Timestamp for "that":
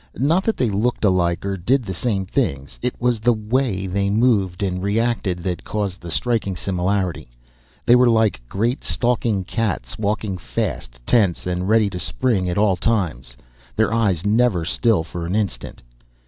0.45-0.57, 5.43-5.63